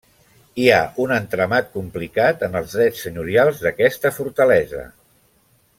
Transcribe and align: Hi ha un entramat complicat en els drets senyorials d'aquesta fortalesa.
Hi 0.61 0.63
ha 0.75 0.79
un 1.03 1.13
entramat 1.17 1.69
complicat 1.75 2.41
en 2.49 2.59
els 2.61 2.73
drets 2.79 3.05
senyorials 3.09 3.61
d'aquesta 3.67 4.13
fortalesa. 4.17 4.87